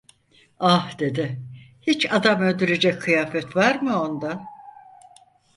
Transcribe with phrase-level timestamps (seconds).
[0.59, 1.37] "Ah" dedi,
[1.81, 4.43] "hiç adam öldürecek kıyafet var mı onda!"